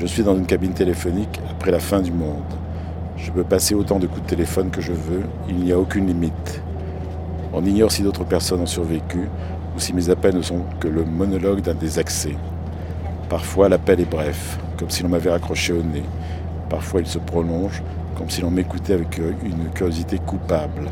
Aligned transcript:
Je 0.00 0.06
suis 0.06 0.22
dans 0.22 0.36
une 0.36 0.46
cabine 0.46 0.74
téléphonique 0.74 1.40
après 1.50 1.72
la 1.72 1.80
fin 1.80 2.00
du 2.00 2.12
monde. 2.12 2.44
Je 3.16 3.32
peux 3.32 3.42
passer 3.42 3.74
autant 3.74 3.98
de 3.98 4.06
coups 4.06 4.22
de 4.22 4.28
téléphone 4.28 4.70
que 4.70 4.80
je 4.80 4.92
veux, 4.92 5.22
il 5.48 5.56
n'y 5.56 5.72
a 5.72 5.78
aucune 5.78 6.06
limite. 6.06 6.62
On 7.52 7.64
ignore 7.64 7.90
si 7.90 8.02
d'autres 8.02 8.22
personnes 8.22 8.60
ont 8.60 8.66
survécu 8.66 9.28
ou 9.76 9.80
si 9.80 9.92
mes 9.92 10.08
appels 10.08 10.36
ne 10.36 10.42
sont 10.42 10.60
que 10.78 10.86
le 10.86 11.04
monologue 11.04 11.62
d'un 11.62 11.74
des 11.74 11.98
accès. 11.98 12.36
Parfois 13.28 13.68
l'appel 13.68 13.98
est 13.98 14.08
bref, 14.08 14.60
comme 14.78 14.88
si 14.88 15.02
l'on 15.02 15.08
m'avait 15.08 15.30
raccroché 15.30 15.72
au 15.72 15.82
nez. 15.82 16.04
Parfois 16.70 17.00
il 17.00 17.08
se 17.08 17.18
prolonge, 17.18 17.82
comme 18.16 18.30
si 18.30 18.40
l'on 18.40 18.52
m'écoutait 18.52 18.92
avec 18.92 19.18
une 19.18 19.68
curiosité 19.74 20.20
coupable. 20.24 20.90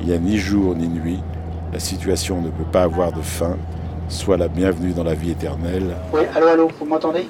Il 0.00 0.06
n'y 0.06 0.14
a 0.14 0.18
ni 0.18 0.38
jour 0.38 0.74
ni 0.74 0.88
nuit, 0.88 1.20
la 1.74 1.78
situation 1.78 2.40
ne 2.40 2.48
peut 2.48 2.70
pas 2.72 2.84
avoir 2.84 3.12
de 3.12 3.20
fin, 3.20 3.58
soit 4.08 4.38
la 4.38 4.48
bienvenue 4.48 4.94
dans 4.94 5.04
la 5.04 5.14
vie 5.14 5.32
éternelle. 5.32 5.94
Oui, 6.10 6.22
allô, 6.34 6.46
allô, 6.46 6.70
vous 6.80 6.86
m'entendez? 6.86 7.28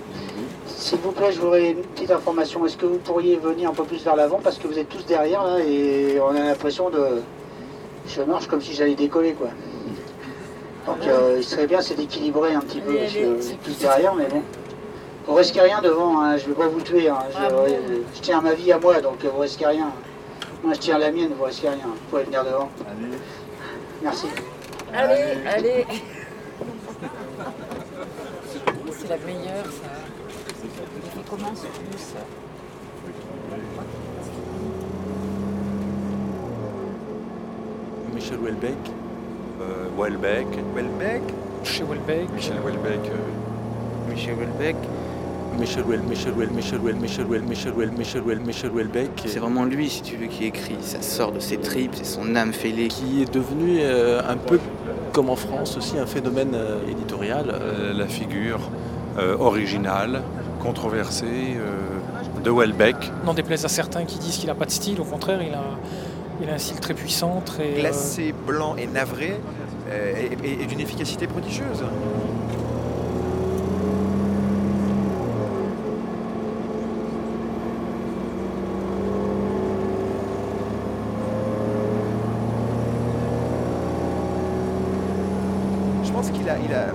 S'il 0.87 0.99
vous 0.99 1.11
plaît, 1.11 1.33
je 1.33 1.41
voudrais 1.41 1.73
une 1.73 1.83
petite 1.83 2.13
information. 2.13 2.65
Est-ce 2.65 2.77
que 2.77 2.87
vous 2.87 2.99
pourriez 2.99 3.35
venir 3.35 3.71
un 3.71 3.75
peu 3.75 3.83
plus 3.83 4.05
vers 4.05 4.15
l'avant 4.15 4.39
parce 4.41 4.57
que 4.57 4.69
vous 4.69 4.79
êtes 4.79 4.89
tous 4.89 5.05
derrière 5.05 5.43
là 5.43 5.59
et 5.59 6.21
on 6.21 6.29
a 6.29 6.39
l'impression 6.39 6.91
de. 6.91 7.23
Je 8.07 8.23
marche 8.23 8.47
comme 8.47 8.61
si 8.61 8.73
j'allais 8.73 8.95
décoller 8.95 9.33
quoi. 9.33 9.49
Donc 10.87 11.05
euh, 11.09 11.39
il 11.39 11.45
serait 11.45 11.67
bien 11.67 11.81
c'est 11.81 11.97
d'équilibrer 11.97 12.55
un 12.55 12.61
petit 12.61 12.79
peu 12.79 12.95
parce 12.95 13.13
que 13.13 13.35
vous 13.35 13.51
êtes 13.51 13.63
tous 13.65 13.79
derrière, 13.81 14.15
mais 14.15 14.27
bon. 14.27 14.43
Vous 15.27 15.35
risquez 15.35 15.61
rien 15.61 15.81
devant, 15.83 16.21
hein, 16.21 16.37
je 16.37 16.45
ne 16.45 16.51
vais 16.51 16.55
pas 16.55 16.69
vous 16.69 16.81
tuer. 16.81 17.09
Hein. 17.09 17.19
Je, 17.33 17.75
je, 18.15 18.21
tiens 18.21 18.41
ma 18.41 18.55
vie 18.55 18.71
à 18.71 18.79
moi, 18.79 19.01
donc 19.01 19.25
vous 19.25 19.41
risquez 19.41 19.67
rien. 19.67 19.91
Moi 20.63 20.75
je 20.75 20.79
tiens 20.79 20.99
la 20.99 21.11
mienne, 21.11 21.33
vous 21.37 21.47
risquez 21.47 21.69
rien. 21.69 21.81
Vous 21.83 22.11
pouvez 22.11 22.23
venir 22.23 22.45
devant. 22.45 22.71
Merci. 24.05 24.29
Allez, 24.95 25.35
allez. 25.53 25.85
C'est 28.93 29.09
la 29.09 29.17
meilleure, 29.17 29.65
ça. 29.65 30.06
Il 31.05 31.23
commence 31.23 31.61
plus. 31.61 32.15
Michel 38.15 38.39
Houellebecq. 38.39 38.77
Euh, 39.61 39.89
Houellebecq. 39.97 40.47
Houellebecq. 40.75 41.23
Chez 41.65 41.83
Houellebecq. 41.83 42.31
Michel 42.35 42.57
Houellebecq. 42.65 43.11
euh, 43.11 44.11
Michel 44.11 44.35
Houellebecq. 44.35 44.77
Michel 45.59 45.85
Houel, 45.85 46.01
Michel 46.03 46.33
Houel, 46.35 46.51
Michel 46.51 46.81
Houel, 46.81 46.97
Michel 46.97 47.25
Houel, 47.27 47.43
Michel 47.43 47.73
Houel, 47.73 47.91
Michel 47.91 48.23
Houel, 48.23 48.41
Michel 48.41 48.71
Houellebecq. 48.71 49.23
C'est 49.25 49.39
vraiment 49.39 49.65
lui, 49.65 49.89
si 49.89 50.03
tu 50.03 50.17
veux, 50.17 50.27
qui 50.27 50.45
écrit. 50.45 50.77
Ça 50.83 51.01
sort 51.01 51.33
de 51.33 51.41
ses 51.41 51.57
tripes, 51.57 51.93
c'est 51.95 52.05
son 52.05 52.37
âme 52.37 52.53
fêlée. 52.53 52.89
qui 52.89 53.23
est 53.23 53.33
devenu 53.33 53.79
euh, 53.81 54.21
un 54.29 54.37
peu 54.37 54.61
comme 55.13 55.31
en 55.31 55.37
France 55.37 55.79
aussi 55.79 55.99
un 55.99 56.05
phénomène 56.05 56.53
euh, 56.55 56.87
éditorial. 56.91 57.47
la 57.97 58.07
figure 58.07 58.61
euh, 59.19 59.35
originale, 59.39 60.21
controversée 60.63 61.57
euh, 61.59 62.41
de 62.43 62.51
Houellebecq. 62.51 62.97
N'en 63.25 63.35
déplaise 63.35 63.65
à 63.65 63.69
certains 63.69 64.05
qui 64.05 64.19
disent 64.19 64.37
qu'il 64.37 64.49
n'a 64.49 64.55
pas 64.55 64.65
de 64.67 64.71
style, 64.71 65.01
au 65.01 65.05
contraire, 65.05 65.41
il 65.43 65.55
a, 65.55 65.63
il 66.43 66.51
a 66.51 66.55
un 66.55 66.59
style 66.59 66.81
très 66.81 66.95
puissant, 66.95 67.43
très. 67.45 67.65
euh, 67.77 67.81
Glacé, 67.81 68.35
blanc 68.47 68.77
et 68.77 68.87
navré, 68.87 69.41
euh, 69.91 70.13
et, 70.43 70.47
et- 70.49 70.63
et 70.63 70.67
d'une 70.67 70.81
efficacité 70.81 71.27
prodigieuse. 71.27 71.83
Je 86.05 86.11
pense 86.13 86.31
qu'il 86.31 86.49
a, 86.49 86.57
il 86.59 86.73
a 86.73 86.87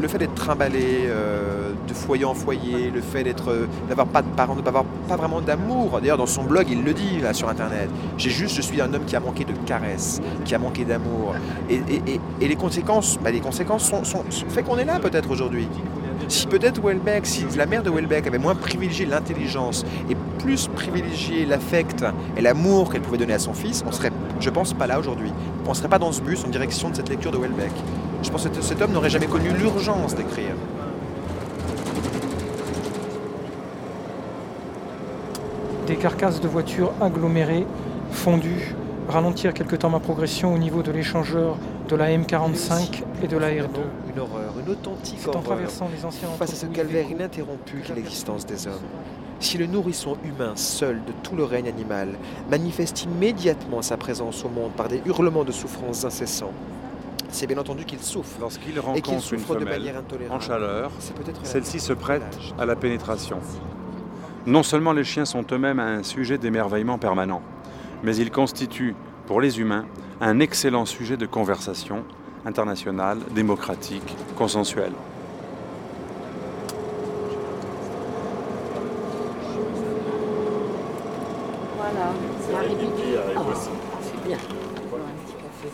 le 0.00 0.08
fait 0.08 0.18
d'être 0.18 0.34
trimballé 0.34 1.04
euh, 1.06 1.63
de 1.86 1.94
foyer 1.94 2.24
en 2.24 2.34
foyer, 2.34 2.90
le 2.90 3.00
fait 3.00 3.22
d'être, 3.24 3.50
euh, 3.50 3.66
d'avoir 3.88 4.06
pas 4.06 4.22
de 4.22 4.28
parents, 4.28 4.54
de 4.56 4.62
pas 4.62 4.70
avoir 4.70 4.84
pas 5.08 5.16
vraiment 5.16 5.40
d'amour. 5.40 5.98
D'ailleurs, 6.00 6.18
dans 6.18 6.26
son 6.26 6.44
blog, 6.44 6.66
il 6.70 6.82
le 6.82 6.92
dit 6.92 7.20
sur 7.32 7.48
Internet. 7.48 7.88
J'ai 8.18 8.30
juste, 8.30 8.56
je 8.56 8.62
suis 8.62 8.80
un 8.80 8.92
homme 8.92 9.04
qui 9.04 9.16
a 9.16 9.20
manqué 9.20 9.44
de 9.44 9.52
caresses, 9.66 10.20
qui 10.44 10.54
a 10.54 10.58
manqué 10.58 10.84
d'amour. 10.84 11.34
Et, 11.70 11.80
les 12.40 12.56
conséquences, 12.56 13.18
bah, 13.22 13.30
les 13.30 13.40
conséquences 13.40 13.84
sont- 14.02 14.24
fait 14.48 14.62
qu'on 14.62 14.78
est 14.78 14.84
là 14.84 14.98
peut-être 15.00 15.30
aujourd'hui. 15.30 15.68
Si 16.28 16.46
peut-être 16.46 16.80
Welbeck, 16.82 17.26
si 17.26 17.44
la 17.56 17.66
mère 17.66 17.82
de 17.82 17.90
Welbeck 17.90 18.26
avait 18.26 18.38
moins 18.38 18.54
privilégié 18.54 19.04
l'intelligence 19.04 19.84
et 20.08 20.16
plus 20.38 20.68
privilégié 20.68 21.44
l'affect 21.44 22.04
et 22.36 22.40
l'amour 22.40 22.90
qu'elle 22.90 23.02
pouvait 23.02 23.18
donner 23.18 23.34
à 23.34 23.38
son 23.38 23.52
fils, 23.52 23.84
on 23.86 23.92
serait, 23.92 24.10
je 24.40 24.48
pense, 24.50 24.72
pas 24.72 24.86
là 24.86 24.98
aujourd'hui. 24.98 25.32
On 25.66 25.70
ne 25.70 25.74
serait 25.74 25.88
pas 25.88 25.98
dans 25.98 26.12
ce 26.12 26.22
bus 26.22 26.42
en 26.44 26.48
direction 26.48 26.88
de 26.90 26.96
cette 26.96 27.08
lecture 27.10 27.30
de 27.32 27.36
Welbeck. 27.38 27.72
Je 28.22 28.30
pense 28.30 28.46
que 28.48 28.62
cet 28.62 28.80
homme 28.80 28.92
n'aurait 28.92 29.10
jamais 29.10 29.26
connu 29.26 29.50
l'urgence 29.50 30.14
d'écrire. 30.14 30.54
Des 35.86 35.96
carcasses 35.96 36.40
de 36.40 36.48
voitures 36.48 36.92
agglomérées, 37.00 37.66
fondues, 38.10 38.74
ralentir 39.08 39.52
quelque 39.52 39.76
temps 39.76 39.90
ma 39.90 40.00
progression 40.00 40.54
au 40.54 40.58
niveau 40.58 40.82
de 40.82 40.90
l'échangeur 40.90 41.56
de 41.88 41.96
la 41.96 42.08
M45 42.16 43.02
et 43.22 43.28
de 43.28 43.36
la 43.36 43.50
R2. 43.50 43.80
Une 44.14 44.20
horreur, 44.20 44.54
une 44.64 44.72
authentique 44.72 45.18
C'est 45.18 45.28
en 45.28 45.32
horreur. 45.32 45.44
traversant 45.44 45.90
les 45.94 46.04
anciens 46.04 46.28
Face 46.38 46.52
à 46.52 46.56
ce 46.56 46.66
calvaire 46.66 47.10
ininterrompu 47.10 47.82
qu'est 47.86 47.94
l'existence 47.94 48.46
des 48.46 48.66
hommes. 48.66 48.72
Si 49.40 49.58
le 49.58 49.66
nourrisson 49.66 50.16
humain, 50.24 50.52
seul 50.56 50.96
de 51.04 51.12
tout 51.22 51.36
le 51.36 51.44
règne 51.44 51.68
animal, 51.68 52.08
manifeste 52.50 53.04
immédiatement 53.04 53.82
sa 53.82 53.98
présence 53.98 54.42
au 54.44 54.48
monde 54.48 54.72
par 54.72 54.88
des 54.88 55.02
hurlements 55.04 55.44
de 55.44 55.52
souffrance 55.52 56.06
incessants, 56.06 56.52
c'est 57.28 57.46
bien 57.46 57.58
entendu 57.58 57.84
qu'il 57.84 57.98
souffre. 57.98 58.38
Lorsqu'il 58.40 58.70
Et 58.70 58.72
qu'il 58.72 58.80
rencontre 58.80 59.12
une 59.12 59.20
souffre 59.20 59.56
de 59.56 59.64
manière 59.64 59.98
intolérable. 59.98 60.34
en 60.34 60.40
chaleur, 60.40 60.90
celle-ci 61.42 61.80
se 61.80 61.92
prête 61.92 62.22
à 62.58 62.64
la 62.64 62.76
pénétration. 62.76 63.38
Non 64.46 64.62
seulement 64.62 64.92
les 64.92 65.04
chiens 65.04 65.24
sont 65.24 65.44
eux-mêmes 65.52 65.78
un 65.80 66.02
sujet 66.02 66.36
d'émerveillement 66.36 66.98
permanent, 66.98 67.40
mais 68.02 68.14
ils 68.16 68.30
constituent, 68.30 68.94
pour 69.26 69.40
les 69.40 69.58
humains, 69.58 69.86
un 70.20 70.38
excellent 70.38 70.84
sujet 70.84 71.16
de 71.16 71.24
conversation 71.24 72.04
internationale, 72.44 73.20
démocratique, 73.30 74.14
consensuelle. 74.36 74.92
Voilà, 81.78 82.12
c'est 82.40 82.54
arrivé. 82.54 82.86
Ah, 83.34 83.40
c'est 84.02 84.28
bien. 84.28 84.36
On 84.40 84.52
va 84.74 84.88
boire 84.90 85.02
un 85.08 85.14
petit 85.24 85.36
café. 85.36 85.68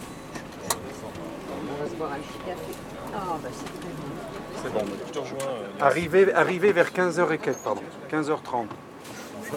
On 1.51 1.80
va 1.80 1.80
se 1.91 1.97
boire 1.97 2.13
un 2.13 2.19
petit 2.19 2.39
café. 2.47 2.73
Ah, 3.15 3.37
bah 3.43 3.49
c'est 3.53 3.65
très. 3.65 3.93
C'est 4.63 4.73
bon, 4.73 4.85
je 5.07 5.13
te 5.13 5.19
rejoins. 5.19 5.39
Arrivé, 5.81 6.33
arrivé 6.35 6.73
vers 6.73 6.91
15h 6.91 7.33
et 7.33 7.39
quelques, 7.39 7.59
pardon, 7.59 7.83
15h30. 8.11 8.67
Je 9.45 9.49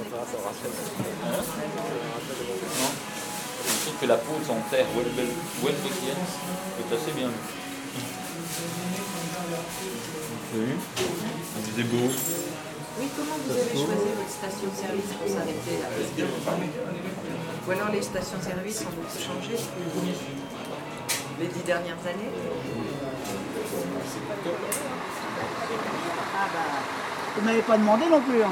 trouve 3.83 3.97
que 4.01 4.05
la 4.07 4.17
pose 4.17 4.49
en 4.49 4.61
terre 4.71 4.87
welbeckienne 4.95 6.23
est 6.79 6.93
assez 6.95 7.11
bien. 7.11 7.29
Vous 10.51 10.59
avez 10.59 10.67
vu? 10.67 10.77
C'est 11.75 11.83
beau. 11.83 12.09
Oui, 12.99 13.07
comment 13.17 13.37
vous 13.43 13.51
avez 13.51 13.71
choisi 13.71 14.09
votre 14.15 14.29
station-service 14.29 15.11
pour 15.19 15.27
s'arrêter 15.27 15.75
là? 15.81 15.87
Ou 17.67 17.71
alors 17.71 17.89
les 17.91 18.01
stations-service 18.01 18.81
ont 18.81 18.93
beaucoup 18.95 19.17
changé 19.17 19.55
les 21.43 21.49
dix 21.49 21.63
dernières 21.63 21.99
années 22.07 22.31
Ah 26.35 26.47
bah, 26.53 26.59
vous 27.35 27.45
m'avez 27.45 27.61
pas 27.61 27.77
demandé 27.77 28.05
non 28.09 28.21
plus. 28.21 28.41
hein. 28.43 28.51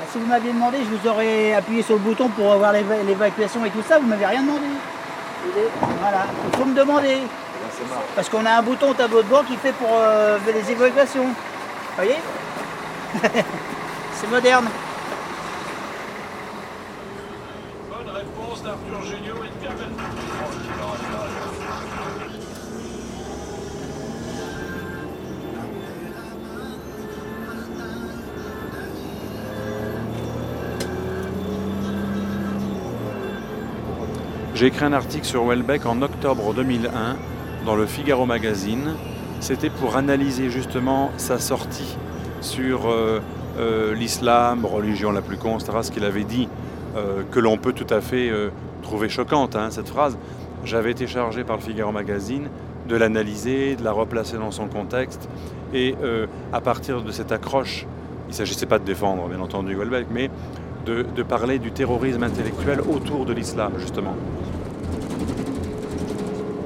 Ah, 0.00 0.04
Si 0.12 0.18
vous 0.18 0.26
m'aviez 0.26 0.52
demandé, 0.52 0.78
je 0.78 0.96
vous 0.96 1.08
aurais 1.08 1.54
appuyé 1.54 1.82
sur 1.82 1.94
le 1.94 2.00
bouton 2.00 2.28
pour 2.28 2.52
avoir 2.52 2.72
l'éva- 2.72 3.02
l'évacuation 3.04 3.64
et 3.64 3.70
tout 3.70 3.82
ça, 3.88 3.98
vous 3.98 4.06
m'avez 4.06 4.26
rien 4.26 4.42
demandé. 4.42 4.66
Voilà, 6.00 6.26
il 6.52 6.56
faut 6.58 6.64
me 6.64 6.74
demander. 6.74 7.18
Parce 8.14 8.28
qu'on 8.28 8.46
a 8.46 8.52
un 8.52 8.62
bouton 8.62 8.90
au 8.90 8.94
tableau 8.94 9.22
de 9.22 9.28
bord 9.28 9.44
qui 9.44 9.56
fait 9.56 9.72
pour 9.72 9.88
euh, 9.92 10.38
les 10.46 10.70
évacuations. 10.70 11.24
Vous 11.26 11.96
voyez 11.96 12.16
C'est 14.14 14.30
moderne. 14.30 14.68
Bonne 17.90 18.14
réponse 18.14 18.62
d'Arthur 18.62 19.02
Géniaud 19.02 19.43
J'ai 34.54 34.66
écrit 34.66 34.84
un 34.84 34.92
article 34.92 35.26
sur 35.26 35.44
Welbeck 35.44 35.84
en 35.84 36.00
octobre 36.00 36.54
2001 36.54 37.16
dans 37.66 37.74
le 37.74 37.86
Figaro 37.86 38.24
Magazine. 38.24 38.94
C'était 39.40 39.68
pour 39.68 39.96
analyser 39.96 40.48
justement 40.48 41.10
sa 41.16 41.40
sortie 41.40 41.96
sur 42.40 42.88
euh, 42.88 43.20
euh, 43.58 43.96
l'islam, 43.96 44.64
religion 44.64 45.10
la 45.10 45.22
plus 45.22 45.38
con, 45.38 45.58
etc. 45.58 45.78
Ce 45.82 45.90
qu'il 45.90 46.04
avait 46.04 46.22
dit, 46.22 46.48
euh, 46.96 47.24
que 47.32 47.40
l'on 47.40 47.56
peut 47.56 47.72
tout 47.72 47.92
à 47.92 48.00
fait 48.00 48.30
trouver 48.82 49.08
choquante, 49.08 49.56
hein, 49.56 49.70
cette 49.70 49.88
phrase. 49.88 50.16
J'avais 50.64 50.92
été 50.92 51.08
chargé 51.08 51.42
par 51.42 51.56
le 51.56 51.62
Figaro 51.62 51.90
Magazine 51.90 52.48
de 52.88 52.94
l'analyser, 52.94 53.74
de 53.74 53.82
la 53.82 53.90
replacer 53.90 54.36
dans 54.36 54.52
son 54.52 54.68
contexte. 54.68 55.28
Et 55.72 55.96
à 56.52 56.60
partir 56.60 57.02
de 57.02 57.10
cette 57.10 57.32
accroche 57.32 57.86
ne 58.28 58.32
s'agissait 58.32 58.66
pas 58.66 58.78
de 58.78 58.84
défendre, 58.84 59.26
bien 59.28 59.40
entendu, 59.40 59.74
Welbeck, 59.74 60.06
mais 60.12 60.30
de, 60.84 61.22
parler 61.22 61.58
du 61.58 61.72
terrorisme 61.72 62.22
intellectuel 62.22 62.80
autour 62.80 63.24
de 63.24 63.32
l'islam, 63.32 63.72
justement. 63.78 64.16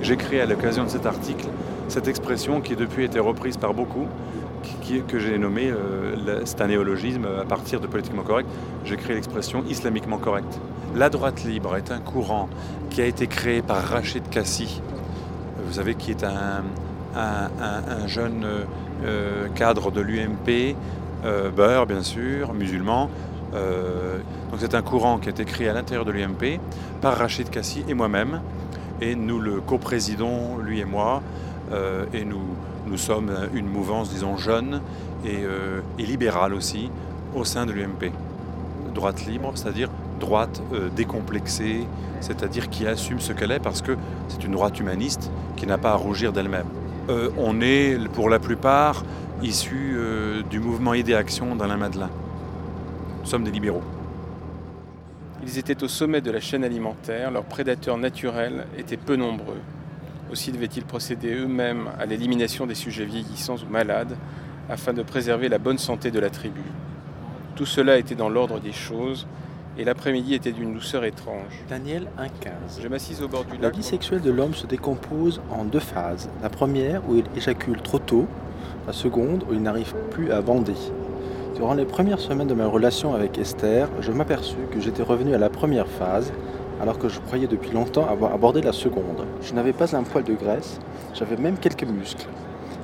J'ai 0.02 0.16
créé 0.16 0.40
à 0.40 0.46
l'occasion 0.46 0.84
de 0.84 0.88
cet 0.88 1.06
article 1.06 1.46
cette 1.88 2.06
expression 2.06 2.60
qui 2.60 2.76
depuis 2.76 3.02
a 3.02 3.06
été 3.06 3.18
reprise 3.18 3.56
par 3.56 3.72
beaucoup, 3.72 4.06
que 5.08 5.18
j'ai 5.18 5.36
nommée, 5.38 5.70
euh, 5.70 6.42
c'est 6.44 6.60
un 6.60 6.66
néologisme 6.66 7.26
à 7.40 7.44
partir 7.44 7.80
de 7.80 7.86
politiquement 7.86 8.22
correct, 8.22 8.48
j'ai 8.84 8.96
créé 8.96 9.14
l'expression 9.14 9.62
islamiquement 9.68 10.18
correct. 10.18 10.58
La 10.96 11.10
droite 11.10 11.44
libre 11.44 11.76
est 11.76 11.90
un 11.90 11.98
courant 11.98 12.48
qui 12.90 13.02
a 13.02 13.06
été 13.06 13.26
créé 13.26 13.60
par 13.60 13.82
Rachid 13.82 14.28
Kassi, 14.30 14.80
vous 15.66 15.74
savez, 15.74 15.94
qui 15.94 16.10
est 16.10 16.24
un, 16.24 16.64
un, 17.16 17.50
un, 17.60 18.02
un 18.02 18.06
jeune 18.06 18.46
euh, 19.04 19.48
cadre 19.54 19.90
de 19.90 20.00
l'UMP, 20.00 20.74
euh, 21.24 21.50
beurre 21.50 21.86
bien 21.86 22.02
sûr, 22.02 22.54
musulman. 22.54 23.10
Euh, 23.54 24.18
c'est 24.58 24.74
un 24.74 24.82
courant 24.82 25.18
qui 25.18 25.28
a 25.28 25.30
été 25.30 25.44
créé 25.44 25.68
à 25.68 25.72
l'intérieur 25.72 26.04
de 26.04 26.10
l'UMP 26.10 26.60
par 27.00 27.16
Rachid 27.16 27.50
Kassi 27.50 27.84
et 27.88 27.94
moi-même. 27.94 28.40
Et 29.00 29.14
nous 29.14 29.38
le 29.38 29.60
coprésidons, 29.60 30.58
lui 30.58 30.80
et 30.80 30.84
moi, 30.84 31.22
euh, 31.72 32.04
et 32.12 32.24
nous, 32.24 32.96
sommes 32.96 33.30
une 33.54 33.68
mouvance, 33.68 34.10
disons, 34.10 34.36
jeune 34.36 34.80
et, 35.24 35.44
euh, 35.44 35.80
libérale 35.98 36.54
aussi 36.54 36.90
au 37.34 37.44
sein 37.44 37.66
de 37.66 37.72
l'UMP. 37.72 38.12
Droite 38.94 39.24
libre, 39.26 39.52
c'est-à-dire 39.54 39.90
droite 40.18 40.60
décomplexée, 40.96 41.86
c'est-à-dire 42.20 42.68
qui 42.70 42.88
assume 42.88 43.20
ce 43.20 43.32
qu'elle 43.32 43.52
est 43.52 43.60
parce 43.60 43.82
que 43.82 43.96
c'est 44.26 44.42
une 44.42 44.52
droite 44.52 44.80
humaniste 44.80 45.30
qui 45.56 45.66
n'a 45.66 45.78
pas 45.78 45.92
à 45.92 45.94
rougir 45.94 46.32
d'elle-même. 46.32 46.66
On 47.36 47.60
est 47.60 47.96
pour 48.14 48.28
la 48.28 48.40
plupart 48.40 49.04
issus 49.42 49.96
du 50.50 50.58
mouvement 50.58 50.94
Idée-Action 50.94 51.54
d'Alain 51.54 51.76
Madelin. 51.76 52.10
Nous 53.28 53.32
sommes 53.32 53.44
des 53.44 53.50
libéraux. 53.50 53.82
Ils 55.42 55.58
étaient 55.58 55.84
au 55.84 55.88
sommet 55.88 56.22
de 56.22 56.30
la 56.30 56.40
chaîne 56.40 56.64
alimentaire, 56.64 57.30
leurs 57.30 57.44
prédateurs 57.44 57.98
naturels 57.98 58.64
étaient 58.78 58.96
peu 58.96 59.16
nombreux. 59.16 59.60
Aussi 60.32 60.50
devaient-ils 60.50 60.86
procéder 60.86 61.34
eux-mêmes 61.34 61.90
à 62.00 62.06
l'élimination 62.06 62.66
des 62.66 62.74
sujets 62.74 63.04
vieillissants 63.04 63.56
ou 63.56 63.70
malades 63.70 64.16
afin 64.70 64.94
de 64.94 65.02
préserver 65.02 65.50
la 65.50 65.58
bonne 65.58 65.76
santé 65.76 66.10
de 66.10 66.18
la 66.18 66.30
tribu. 66.30 66.62
Tout 67.54 67.66
cela 67.66 67.98
était 67.98 68.14
dans 68.14 68.30
l'ordre 68.30 68.60
des 68.60 68.72
choses 68.72 69.26
et 69.76 69.84
l'après-midi 69.84 70.32
était 70.32 70.52
d'une 70.52 70.72
douceur 70.72 71.04
étrange. 71.04 71.52
Daniel 71.68 72.08
1.15. 72.18 72.80
Je 72.82 72.88
m'assise 72.88 73.20
au 73.20 73.28
bord 73.28 73.44
du 73.44 73.58
La 73.58 73.68
vie 73.68 73.82
sexuelle 73.82 74.22
de 74.22 74.30
l'homme 74.30 74.54
se 74.54 74.66
décompose 74.66 75.42
en 75.50 75.66
deux 75.66 75.80
phases. 75.80 76.30
La 76.42 76.48
première 76.48 77.06
où 77.06 77.16
il 77.16 77.24
éjacule 77.36 77.82
trop 77.82 77.98
tôt, 77.98 78.26
la 78.86 78.94
seconde 78.94 79.44
où 79.50 79.52
il 79.52 79.60
n'arrive 79.60 79.94
plus 80.12 80.32
à 80.32 80.40
bander. 80.40 80.72
Durant 81.58 81.74
les 81.74 81.86
premières 81.86 82.20
semaines 82.20 82.46
de 82.46 82.54
ma 82.54 82.68
relation 82.68 83.16
avec 83.16 83.36
Esther, 83.36 83.88
je 84.00 84.12
m'aperçus 84.12 84.68
que 84.70 84.78
j'étais 84.78 85.02
revenu 85.02 85.34
à 85.34 85.38
la 85.38 85.50
première 85.50 85.88
phase, 85.88 86.32
alors 86.80 87.00
que 87.00 87.08
je 87.08 87.18
croyais 87.18 87.48
depuis 87.48 87.72
longtemps 87.72 88.06
avoir 88.08 88.32
abordé 88.32 88.62
la 88.62 88.72
seconde. 88.72 89.26
Je 89.42 89.54
n'avais 89.54 89.72
pas 89.72 89.96
un 89.96 90.04
poil 90.04 90.22
de 90.22 90.34
graisse, 90.34 90.78
j'avais 91.14 91.36
même 91.36 91.58
quelques 91.58 91.82
muscles. 91.82 92.28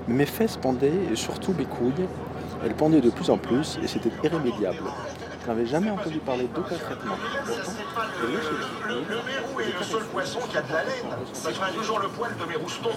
Mais 0.08 0.14
mes 0.14 0.26
fesses 0.26 0.56
pendaient 0.56 0.90
et 1.12 1.14
surtout 1.14 1.54
mes 1.56 1.66
couilles, 1.66 2.08
elles 2.64 2.74
pendaient 2.74 3.00
de 3.00 3.10
plus 3.10 3.30
en 3.30 3.38
plus 3.38 3.78
et 3.80 3.86
c'était 3.86 4.10
irrémédiable. 4.24 4.82
Je 5.44 5.46
n'avais 5.46 5.66
jamais 5.66 5.90
entendu 5.90 6.18
parler 6.18 6.48
d'aucun 6.52 6.74
traitement. 6.74 7.14
Le 8.88 8.96
mérou 8.96 9.60
est 9.60 9.78
le 9.78 9.84
seul 9.84 10.02
poisson 10.02 10.40
qui 10.50 10.56
a 10.56 10.62
de 10.62 10.72
la 10.72 10.82
laine? 10.82 11.12
Ça 11.32 11.50
toujours 11.76 12.00
le 12.00 12.08
poil 12.08 12.32
de 12.36 12.44
mes 12.48 12.56
roustons. 12.56 12.90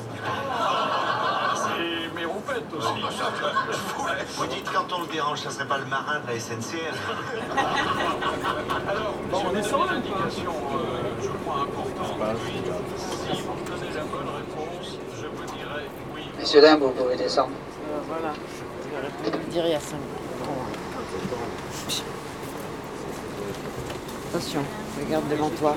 Et 1.80 2.16
mes 2.16 2.26
roupettes 2.26 2.74
aussi. 2.78 3.02
Vous 4.38 4.48
dites 4.48 4.70
quand 4.72 4.92
on 4.94 5.02
le 5.02 5.08
dérange, 5.08 5.40
ça 5.42 5.52
serait 5.52 5.68
pas 5.68 5.78
le 5.78 5.86
marin 5.86 6.20
de 6.22 6.28
la 6.28 6.40
SNCF 6.40 6.94
Alors, 8.90 9.14
on 9.32 9.56
est 9.56 9.64
sans 9.64 9.84
indication, 9.84 10.52
euh, 10.52 11.22
je 11.22 11.30
crois, 11.44 11.62
importante. 11.64 12.38
Oui. 12.46 12.62
Si 13.36 13.42
vous 13.42 13.54
me 13.54 13.66
donnez 13.68 13.94
la 13.96 14.04
bonne 14.04 14.30
réponse, 14.36 14.98
je 15.20 15.28
vous 15.28 15.46
dirai 15.56 15.88
oui. 16.16 16.22
Messieurs, 16.40 16.62
dames, 16.62 16.80
vous 16.80 16.92
pouvez 16.92 17.16
descendre. 17.16 17.52
voilà. 18.08 18.34
Je 19.26 19.32
vais 19.32 19.38
le 19.38 19.44
dire 19.52 19.66
il 19.66 19.72
y 19.72 19.76
a 19.76 19.80
5 19.80 19.98
Attention, 24.30 24.62
regarde 25.00 25.28
devant 25.30 25.50
toi. 25.50 25.76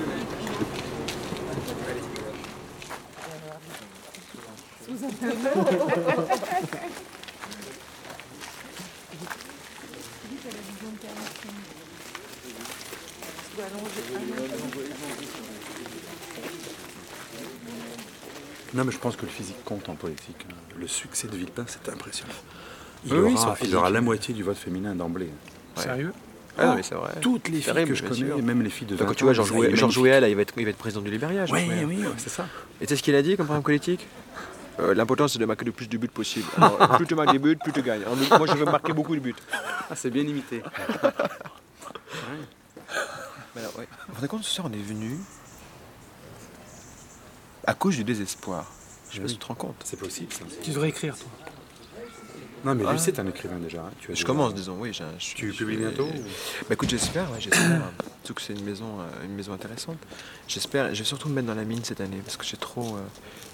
Non, 18.73 18.85
mais 18.85 18.91
je 18.91 18.97
pense 18.97 19.15
que 19.15 19.23
le 19.23 19.27
physique 19.27 19.63
compte 19.65 19.89
en 19.89 19.95
politique. 19.95 20.45
Le 20.79 20.87
succès 20.87 21.27
de 21.27 21.35
Villepin, 21.35 21.65
c'est 21.67 21.91
impressionnant. 21.91 22.33
Il 23.05 23.13
Oui, 23.13 23.33
aura, 23.33 23.57
il 23.63 23.75
aura 23.75 23.89
la 23.89 24.01
moitié 24.01 24.33
du 24.33 24.43
vote 24.43 24.57
féminin 24.57 24.95
d'emblée. 24.95 25.29
Sérieux 25.75 26.13
Ah 26.57 26.67
non, 26.67 26.75
mais 26.75 26.83
c'est 26.83 26.95
vrai. 26.95 27.13
Toutes 27.21 27.49
les 27.49 27.61
filles 27.61 27.85
que 27.85 27.95
je 27.95 28.03
connais, 28.03 28.15
sûr. 28.15 28.37
et 28.37 28.41
même 28.41 28.61
les 28.61 28.69
filles 28.69 28.87
de 28.87 28.95
20 28.95 29.05
Quand 29.05 29.13
tu 29.13 29.23
vois 29.23 29.33
Georges 29.33 29.51
Weah, 29.97 30.27
il 30.27 30.35
va 30.35 30.41
être, 30.41 30.77
président 30.77 31.01
du 31.01 31.09
Libéria. 31.09 31.45
Oui, 31.51 31.67
oui, 31.85 32.03
c'est 32.17 32.29
ça. 32.29 32.47
Et 32.79 32.85
tu 32.85 32.89
sais 32.89 32.97
ce 32.97 33.03
qu'il 33.03 33.15
a 33.15 33.21
dit 33.21 33.35
comme 33.35 33.47
programme 33.47 33.63
politique? 33.63 34.07
Euh, 34.79 34.93
L'important 34.93 35.27
c'est 35.27 35.37
de 35.39 35.45
marquer 35.45 35.65
le 35.65 35.71
plus 35.71 35.87
de 35.87 35.97
buts 35.97 36.07
possible. 36.07 36.47
Alors, 36.57 36.77
plus 36.97 37.05
tu 37.05 37.15
marques 37.15 37.31
des 37.31 37.39
buts, 37.39 37.55
plus 37.57 37.73
tu 37.73 37.81
gagnes. 37.81 38.01
Alors, 38.03 38.15
moi 38.39 38.47
je 38.47 38.53
veux 38.57 38.65
marquer 38.65 38.93
beaucoup 38.93 39.15
de 39.15 39.19
buts. 39.19 39.35
Ah, 39.89 39.95
c'est 39.95 40.09
bien 40.09 40.23
imité. 40.23 40.63
Mais 43.55 43.61
alors, 43.61 43.77
ouais. 43.77 43.87
Vous 44.07 44.07
vous 44.09 44.15
rendez 44.15 44.27
compte, 44.27 44.43
ce 44.43 44.49
soir 44.55 44.67
on 44.69 44.73
est 44.73 44.81
venu 44.81 45.17
à 47.65 47.73
cause 47.73 47.95
du 47.95 48.03
désespoir. 48.03 48.65
Je 49.09 49.15
sais 49.17 49.21
pas 49.21 49.27
si 49.27 49.33
tu 49.35 49.39
te 49.41 49.45
rends 49.45 49.55
compte. 49.55 49.75
C'est 49.83 49.99
possible, 49.99 50.31
ça. 50.31 50.45
Tu 50.63 50.71
devrais 50.71 50.89
écrire, 50.89 51.17
toi. 51.17 51.27
Non, 52.63 52.75
mais 52.75 52.83
Ah. 52.87 52.93
lui, 52.93 52.99
c'est 52.99 53.19
un 53.19 53.27
écrivain 53.27 53.57
déjà. 53.57 53.81
hein. 53.81 53.91
Tu 53.99 54.11
as 54.11 54.13
Je 54.13 54.19
déjà- 54.19 54.25
commence, 54.25 54.53
disons, 54.53 54.77
oui. 54.79 54.93
j'ai 54.93 55.03
un- 55.03 55.17
je- 55.19 55.35
Tu 55.35 55.51
je- 55.51 55.57
publies 55.57 55.77
bientôt 55.77 56.05
ou- 56.05 56.13
Bah 56.69 56.73
écoute, 56.73 56.89
j'espère, 56.89 57.29
ouais, 57.31 57.39
j'espère. 57.41 57.81
Surtout 58.23 58.35
que 58.35 58.41
c'est 58.41 58.53
une 58.53 58.63
maison, 58.63 58.99
euh, 58.99 59.25
une 59.25 59.33
maison 59.33 59.51
intéressante. 59.53 59.97
J'espère, 60.47 60.93
je 60.93 60.99
vais 60.99 61.05
surtout 61.05 61.27
me 61.27 61.33
mettre 61.33 61.47
dans 61.47 61.55
la 61.55 61.63
mine 61.63 61.83
cette 61.83 62.01
année 62.01 62.21
parce 62.23 62.37
que 62.37 62.45
j'ai 62.45 62.57
trop 62.57 62.95
euh, 62.95 62.99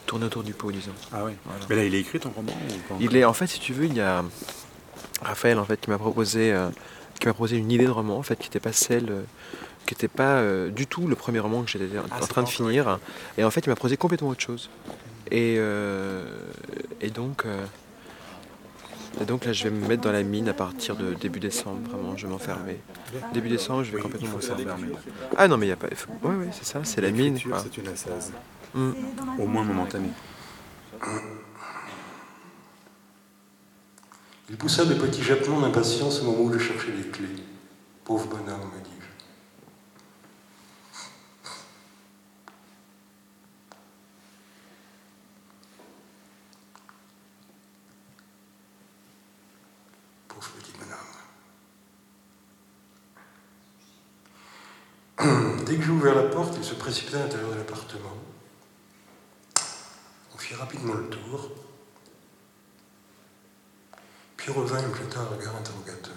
tourné 0.06 0.26
autour 0.26 0.44
du 0.44 0.54
pot, 0.54 0.72
disons. 0.74 0.92
Ah 1.14 1.24
ouais. 1.24 1.36
Voilà. 1.46 1.66
Mais 1.70 1.76
là, 1.78 1.84
il 1.86 1.96
est 1.96 2.02
écrit 2.02 2.20
ton 2.20 2.32
roman 2.32 2.52
ou 2.52 2.74
pas 2.90 2.96
Il 3.00 3.16
est, 3.16 3.24
en 3.24 3.32
fait, 3.34 3.48
si 3.48 3.60
tu 3.62 3.72
veux, 3.72 3.86
il 3.86 3.94
y 3.94 4.02
a 4.02 4.26
Raphaël 5.22 5.58
en 5.58 5.64
fait 5.64 5.80
qui 5.80 5.90
m'a 5.90 5.98
proposé, 5.98 6.52
euh, 6.52 6.70
qui 7.20 7.28
m'a 7.28 7.34
proposé 7.34 7.56
une 7.58 7.72
idée 7.72 7.86
de 7.86 7.92
roman 7.92 8.18
en 8.18 8.24
fait 8.24 8.36
qui 8.36 8.44
n'était 8.50 8.60
pas 8.60 8.74
celle, 8.74 9.10
euh, 9.10 9.22
qui 9.86 9.94
n'était 9.94 10.10
pas 10.10 10.44
du 10.70 10.86
tout 10.86 11.08
le 11.08 11.16
premier 11.16 11.40
roman 11.40 11.64
que 11.64 11.70
j'étais 11.72 11.98
en 11.98 12.04
Ah, 12.12 12.22
en 12.22 12.28
train 12.28 12.44
de 12.44 12.50
finir. 12.50 13.00
Et 13.38 13.46
en 13.46 13.52
fait, 13.52 13.62
il 13.66 13.70
m'a 13.70 13.76
proposé 13.76 13.96
complètement 13.96 14.28
autre 14.30 14.42
chose. 14.42 14.70
Et 15.32 15.56
et 17.02 17.10
donc. 17.10 17.46
Et 19.22 19.26
donc 19.26 19.46
là, 19.46 19.54
je 19.54 19.64
vais 19.66 19.70
me 19.72 19.88
mettre 19.88 20.04
dans 20.04 20.12
la 20.12 20.24
mine 20.24 20.50
à 20.50 20.54
partir 20.54 20.96
de 20.96 21.14
début 21.14 21.40
décembre, 21.40 21.90
vraiment, 21.90 22.16
je 22.16 22.26
vais 22.28 22.32
m'enfermer. 22.32 22.80
Début 23.34 23.50
décembre, 23.50 23.84
je 23.84 23.92
vais 23.92 23.98
Oui, 23.98 24.04
complètement 24.04 24.30
m'enfermer. 24.32 24.66
Ah 25.36 25.48
non, 25.48 25.58
mais 25.58 25.66
il 25.66 25.70
n'y 25.70 25.74
a 25.74 25.78
pas. 25.78 25.88
Ouais, 26.24 26.36
ouais, 26.36 26.50
c'est 26.52 26.66
ça, 26.66 26.82
c'est 26.84 27.02
la 27.02 27.12
mine. 27.12 27.38
C'est 27.38 27.78
une 27.78 27.88
assaise. 27.88 28.32
Mm. 28.74 28.92
Au 29.40 29.48
moins 29.48 29.64
momentanée. 29.64 30.12
Il 34.50 34.56
poussa 34.56 34.86
de 34.86 34.94
petits 34.94 35.24
jappements 35.24 35.60
d'impatience 35.60 36.22
au 36.22 36.26
moment 36.26 36.44
où 36.44 36.54
je 36.54 36.60
cherchais 36.60 36.92
les 36.96 37.10
clés. 37.10 37.28
Pauvre 38.06 38.28
bonhomme, 38.28 38.72
me 38.74 38.82
dis-je. 38.82 39.08
Pauvre 50.30 50.50
petit 50.58 50.72
bonhomme. 55.20 55.66
Dès 55.66 55.76
que 55.76 55.84
j'ai 55.84 55.92
ouvert 55.92 56.16
la 56.16 56.24
porte, 56.48 56.58
il 56.60 56.64
se 56.64 56.74
précipita 56.76 57.18
à 57.18 57.22
l'intérieur 57.24 57.50
de 57.52 57.56
l'appartement. 57.56 58.14
On 60.34 60.38
fit 60.38 60.56
rapidement 60.56 60.94
le 60.94 61.06
tour. 61.08 61.50
Puis 64.38 64.52
revint 64.52 64.80
et 64.80 64.86
me 64.86 64.94
jeta 64.96 65.20
un 65.20 65.26
regard 65.36 65.56
interrogateur. 65.56 66.14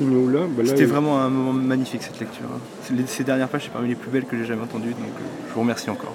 Là, 0.00 0.40
bah 0.48 0.62
C'était 0.64 0.80
il- 0.82 0.86
vraiment 0.86 1.20
un 1.20 1.28
moment 1.28 1.52
magnifique 1.52 2.02
cette 2.02 2.20
lecture. 2.20 2.44
hein. 2.54 2.60
Ces 3.06 3.24
dernières 3.24 3.48
pages, 3.48 3.64
c'est 3.64 3.70
parmi 3.72 3.88
les 3.88 3.94
plus 3.96 4.10
belles 4.10 4.26
que 4.26 4.36
j'ai 4.36 4.44
jamais 4.44 4.62
entendues, 4.62 4.90
donc 4.92 5.00
euh, 5.08 5.22
je 5.48 5.54
vous 5.54 5.60
remercie 5.60 5.90
encore. 5.90 6.12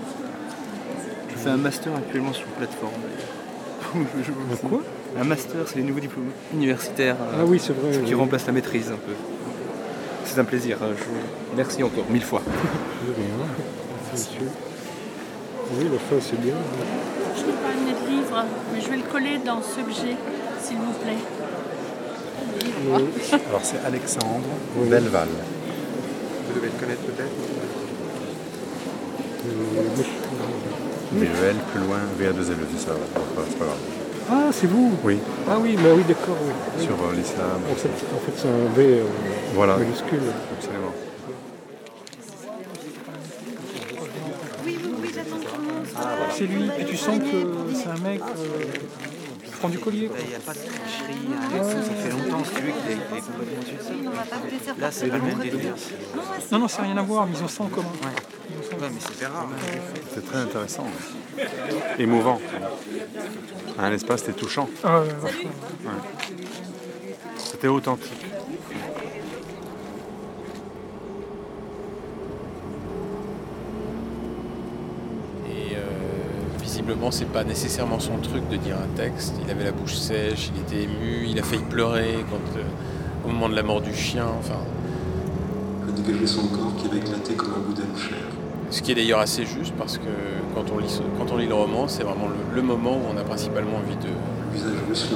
Je 1.30 1.36
fais 1.36 1.50
un 1.50 1.58
master 1.58 1.94
actuellement 1.96 2.32
sur 2.34 2.46
plateforme. 2.48 2.94
Quoi? 4.70 4.82
Un 5.20 5.24
master, 5.26 5.68
c'est 5.68 5.76
les 5.78 5.84
nouveaux 5.84 6.00
diplômes 6.00 6.32
universitaires 6.54 7.18
euh, 7.20 7.40
Ah 7.42 7.46
oui, 7.46 7.60
c'est 7.60 7.74
vrai, 7.74 7.94
ce 7.94 8.00
qui 8.00 8.06
oui. 8.06 8.14
remplace 8.14 8.46
la 8.48 8.54
maîtrise 8.54 8.90
un 8.92 8.96
peu. 8.96 9.12
C'est 10.26 10.40
un 10.40 10.44
plaisir. 10.44 10.78
hein, 10.82 10.88
je 10.98 11.04
vous 11.04 11.20
Merci 11.56 11.84
encore, 11.84 12.06
mille 12.10 12.24
fois. 12.24 12.42
De 13.06 13.14
rien, 13.14 13.26
monsieur. 14.12 14.50
Oui, 15.78 15.86
la 15.92 16.00
fin 16.00 16.16
c'est 16.22 16.40
bien. 16.42 16.54
Je 17.36 17.42
n'ai 17.42 17.54
pas 17.54 17.70
amené 17.70 17.94
de 17.94 18.10
livre, 18.12 18.46
mais 18.74 18.82
je 18.82 18.90
vais 18.90 18.98
le 18.98 19.04
coller 19.04 19.40
dans 19.46 19.62
ce 19.62 19.80
j'ai. 19.90 20.16
s'il 20.62 20.78
vous 20.78 20.94
plaît. 21.04 21.18
Alors 23.50 23.62
c'est 23.64 23.80
Alexandre 23.86 24.42
Belval. 24.76 25.28
Vous 26.48 26.54
devez 26.56 26.68
le 26.68 26.80
connaître 26.80 27.02
peut-être? 27.02 27.32
VEL, 31.14 31.56
plus 31.72 31.82
loin, 31.82 32.00
VA2LE, 32.20 32.66
c'est 32.76 32.86
ça, 32.88 32.94
c'est 32.96 33.58
pas 33.60 33.66
grave. 33.66 33.78
Ah, 34.30 34.50
c'est 34.52 34.68
vous 34.68 34.92
Oui, 35.04 35.18
Ah 35.50 35.58
oui, 35.60 35.76
bah 35.76 35.90
oui, 35.96 36.04
d'accord. 36.08 36.38
Oui. 36.42 36.84
Sur 36.84 36.94
euh, 36.94 37.14
l'islam. 37.16 37.60
En 37.72 37.76
fait, 37.76 37.90
en 37.90 38.20
fait, 38.20 38.32
c'est 38.36 38.48
un 38.48 38.74
V 38.76 39.00
euh, 39.00 39.04
Voilà. 39.54 39.78
majuscule. 39.78 40.20
Absolument. 40.58 40.94
Oui, 44.66 44.78
oui, 44.82 44.90
oui, 45.02 45.10
j'attends 45.14 45.38
tout 45.38 45.56
le 45.58 45.64
monde 45.64 45.86
C'est 46.32 46.46
lui, 46.46 46.70
et 46.80 46.86
tu 46.86 46.96
sens 46.98 47.20
que 47.20 47.74
c'est 47.76 47.90
un 47.90 47.98
mec 48.10 48.22
euh, 48.22 49.44
qui 49.46 49.52
prend 49.52 49.70
du 49.70 49.78
collier. 49.80 50.10
Il 50.24 50.30
n'y 50.30 50.36
a 50.36 50.40
pas 50.40 50.54
de 50.54 50.60
tricherie, 50.60 51.28
hein. 51.34 51.64
ça 51.84 51.94
fait 51.94 52.10
longtemps 52.12 52.44
si 52.46 52.52
tu 52.56 52.62
veux 52.62 52.72
qu'il 52.72 52.92
est, 52.92 52.96
complètement 52.96 53.36
au-dessus 53.42 53.76
de 53.76 53.82
ça. 53.82 53.90
Oui, 53.92 53.98
mais 54.02 54.08
on 54.08 54.12
va 54.12 54.24
pas 54.24 54.38
vous 54.38 54.50
laisser 54.50 54.80
Là, 54.80 54.92
c'est 54.92 55.08
pas 55.08 55.18
le 55.18 55.24
même 55.24 55.40
délire. 55.40 55.74
Non, 56.16 56.22
Non, 56.52 56.60
non, 56.60 56.68
c'est 56.70 56.82
rien 56.82 56.98
à 56.98 57.02
voir, 57.04 57.28
mais 57.28 57.34
ils 57.38 57.44
ont 57.44 57.48
ça 57.50 57.64
en 57.64 57.68
commun. 57.68 57.90
Ouais, 58.04 58.10
mais. 58.10 58.43
C'est 60.14 60.26
très 60.26 60.38
intéressant. 60.38 60.86
Émouvant. 61.98 62.40
Un 63.80 63.92
espace, 63.92 64.22
c'était 64.22 64.34
touchant. 64.40 64.70
Ah, 64.84 65.00
ouais, 65.00 65.08
vachement. 65.22 65.50
Ouais. 65.86 65.92
C'était 67.38 67.68
authentique. 67.68 68.26
Et 75.50 75.76
euh, 75.76 75.80
visiblement, 76.62 77.12
c'est 77.12 77.26
pas 77.26 77.44
nécessairement 77.44 78.00
son 78.00 78.18
truc 78.18 78.48
de 78.50 78.58
dire 78.58 78.76
un 78.78 78.96
texte. 78.96 79.34
Il 79.44 79.50
avait 79.50 79.64
la 79.64 79.72
bouche 79.72 79.96
sèche, 79.96 80.52
il 80.56 80.62
était 80.62 80.84
ému, 80.84 81.28
il 81.28 81.40
a 81.40 81.44
failli 81.44 81.64
pleurer 81.64 82.26
quand, 82.30 82.58
euh, 82.60 82.64
au 83.26 83.30
moment 83.30 83.50
de 83.50 83.56
la 83.56 83.64
mort 83.64 83.82
du 83.82 83.94
chien. 83.94 84.28
Enfin, 84.40 84.60
Je 85.88 85.92
dégageais 86.02 86.28
son 86.28 86.48
corps 86.48 86.76
qui 86.78 86.88
avait 86.88 86.98
éclaté 87.00 87.34
comme 87.34 87.54
un 87.54 87.60
bout 87.60 87.76
chair. 87.98 88.18
Ce 88.74 88.82
qui 88.82 88.92
est 88.92 88.96
d'ailleurs 88.96 89.20
assez 89.20 89.46
juste 89.46 89.74
parce 89.78 90.00
que 90.00 90.10
quand 90.56 90.66
on 90.74 90.80
lit, 90.80 91.00
quand 91.20 91.32
on 91.32 91.38
lit 91.38 91.46
le 91.46 91.54
roman, 91.54 91.88
c'est 91.88 92.02
vraiment 92.02 92.28
le, 92.28 92.56
le 92.56 92.62
moment 92.64 92.94
où 92.94 93.02
on 93.14 93.18
a 93.18 93.24
principalement 93.24 93.78
envie 93.78 93.96
de. 93.98 94.10
Le 94.52 94.58
visage 94.58 95.10
de. 95.12 95.16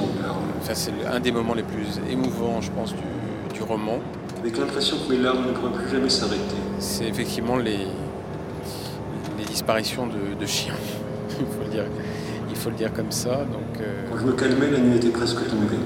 Enfin, 0.60 0.74
c'est 0.74 0.92
un 1.10 1.18
des 1.18 1.32
moments 1.32 1.54
les 1.54 1.64
plus 1.64 2.00
émouvants, 2.08 2.60
je 2.60 2.70
pense, 2.70 2.94
du, 2.94 3.54
du 3.54 3.62
roman. 3.64 3.98
Avec 4.40 4.56
l'impression 4.58 4.96
que 4.98 5.12
mes 5.12 5.18
larmes 5.18 5.44
ne 5.48 5.52
pourraient 5.52 5.72
plus 5.72 5.90
jamais 5.90 6.08
s'arrêter. 6.08 6.54
C'est 6.78 7.08
effectivement 7.08 7.56
les, 7.56 7.78
les 9.38 9.44
disparitions 9.44 10.06
de, 10.06 10.38
de 10.40 10.46
chiens. 10.46 10.74
il, 11.40 11.46
faut 11.46 11.64
le 11.64 11.70
dire, 11.70 11.84
il 12.48 12.56
faut 12.56 12.70
le 12.70 12.76
dire 12.76 12.92
comme 12.92 13.10
ça. 13.10 13.38
Donc, 13.38 13.80
euh, 13.80 14.04
Quand 14.08 14.18
je 14.18 14.24
me 14.24 14.32
calmais, 14.34 14.70
la 14.70 14.78
nuit 14.78 14.98
était 14.98 15.08
presque 15.08 15.48
tombée. 15.48 15.76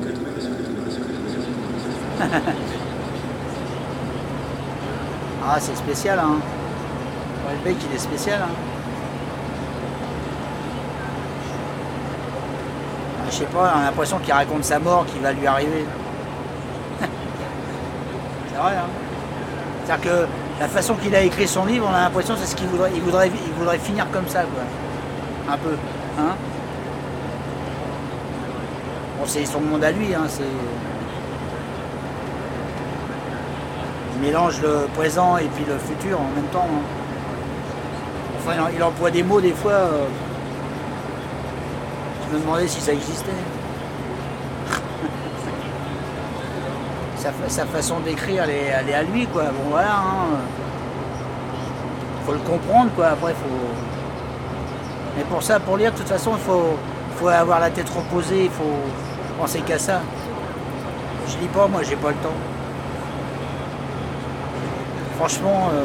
Ah, 5.44 5.58
c'est 5.58 5.76
spécial, 5.76 6.18
hein. 6.18 6.36
Il 7.64 7.94
est 7.94 7.98
spécial, 7.98 8.40
hein. 8.42 8.54
Ah, 13.20 13.30
Je 13.30 13.36
sais 13.36 13.44
pas, 13.46 13.72
on 13.76 13.80
a 13.80 13.84
l'impression 13.84 14.18
qu'il 14.18 14.32
raconte 14.32 14.64
sa 14.64 14.78
mort 14.78 15.06
qui 15.06 15.18
va 15.18 15.32
lui 15.32 15.46
arriver. 15.46 15.84
c'est 17.00 18.58
vrai, 18.58 18.72
hein. 18.76 18.88
C'est-à-dire 19.84 20.10
que 20.10 20.26
la 20.60 20.68
façon 20.68 20.94
qu'il 20.94 21.14
a 21.14 21.20
écrit 21.22 21.46
son 21.46 21.64
livre, 21.64 21.88
on 21.90 21.94
a 21.94 22.00
l'impression 22.02 22.34
c'est 22.38 22.46
ce 22.46 22.56
qu'il 22.56 22.68
voudrait, 22.68 22.90
il 22.94 23.00
voudrait, 23.02 23.28
il 23.28 23.52
voudrait 23.52 23.78
finir 23.78 24.06
comme 24.10 24.28
ça, 24.28 24.42
quoi. 24.42 25.52
Un 25.52 25.58
peu, 25.58 25.76
hein. 26.18 26.34
Bon, 29.18 29.24
c'est 29.26 29.44
son 29.46 29.60
monde 29.60 29.84
à 29.84 29.92
lui, 29.92 30.14
hein, 30.14 30.24
c'est... 30.28 30.42
Il 34.16 34.22
mélange 34.28 34.60
le 34.62 34.86
présent 34.96 35.36
et 35.36 35.46
puis 35.54 35.64
le 35.64 35.78
futur 35.78 36.20
en 36.20 36.28
même 36.34 36.48
temps. 36.52 36.66
hein. 36.68 37.01
Enfin, 38.44 38.54
il- 38.74 38.82
emploie 38.82 39.10
des 39.10 39.22
mots 39.22 39.40
des 39.40 39.52
fois. 39.52 39.72
euh, 39.72 40.04
Je 42.30 42.36
me 42.36 42.40
demandais 42.42 42.66
si 42.66 42.80
ça 42.80 42.92
existait. 42.92 43.30
sa, 47.16 47.30
fa- 47.30 47.48
sa 47.48 47.66
façon 47.66 48.00
d'écrire, 48.00 48.44
elle 48.44 48.88
est, 48.88 48.94
à 48.94 49.02
lui, 49.02 49.26
quoi. 49.26 49.44
Bon, 49.44 49.70
voilà. 49.70 49.92
hein. 49.96 50.38
Faut 52.26 52.32
le 52.32 52.38
comprendre, 52.38 52.90
quoi. 52.96 53.08
Après, 53.08 53.32
faut. 53.32 53.68
Mais 55.16 55.24
pour 55.24 55.42
ça, 55.42 55.60
pour 55.60 55.76
lire, 55.76 55.92
de 55.92 55.98
toute 55.98 56.08
façon, 56.08 56.32
il 56.34 56.40
faut, 56.42 56.76
faut 57.16 57.28
avoir 57.28 57.60
la 57.60 57.70
tête 57.70 57.88
reposée. 57.90 58.44
Il 58.44 58.50
faut 58.50 58.80
penser 59.38 59.60
qu'à 59.60 59.78
ça. 59.78 60.00
Je 61.28 61.36
lis 61.38 61.48
pas, 61.48 61.66
moi, 61.68 61.82
j'ai 61.82 61.96
pas 61.96 62.08
le 62.08 62.14
temps. 62.16 62.30
Franchement, 65.18 65.68
euh, 65.74 65.84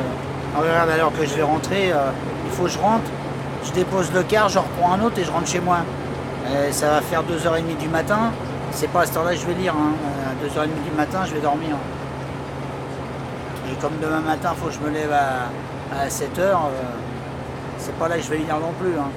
regarde, 0.60 0.90
alors 0.90 1.12
que 1.12 1.26
je 1.26 1.34
vais 1.36 1.44
rentrer, 1.44 1.92
euh, 1.92 2.10
il 2.48 2.56
faut 2.56 2.64
que 2.64 2.70
je 2.70 2.80
rentre, 2.80 3.06
je 3.66 3.72
dépose 3.72 4.12
le 4.14 4.24
car, 4.24 4.50
je 4.50 4.60
reprends 4.60 4.94
un 4.94 5.02
autre 5.02 5.20
et 5.20 5.24
je 5.24 5.32
rentre 5.32 5.48
chez 5.48 5.60
moi. 5.60 5.78
Euh, 6.48 6.72
ça 6.72 6.90
va 6.90 7.02
faire 7.02 7.24
2h30 7.24 7.78
du 7.78 7.90
matin, 7.90 8.32
c'est 8.72 8.88
pas 8.90 9.02
à 9.02 9.06
cette 9.06 9.18
heure-là 9.18 9.32
que 9.34 9.42
je 9.42 9.46
vais 9.48 9.54
lire. 9.54 9.74
Hein. 9.76 9.94
Euh, 9.94 10.32
À 10.32 10.64
2h30 10.66 10.68
du 10.90 10.96
matin, 10.96 11.20
je 11.28 11.34
vais 11.34 11.42
dormir. 11.42 11.76
Et 13.70 13.76
comme 13.82 13.94
demain 14.02 14.22
matin, 14.22 14.52
il 14.56 14.60
faut 14.62 14.68
que 14.68 14.74
je 14.74 14.80
me 14.80 14.90
lève 14.90 15.12
à, 15.12 16.08
7h, 16.08 16.58
c'est 17.78 17.96
pas 17.98 18.08
là 18.08 18.18
que 18.18 18.24
je 18.24 18.30
vais 18.30 18.38
lire 18.38 18.56
non 18.60 18.72
plus. 18.80 18.94
hein. 18.98 19.10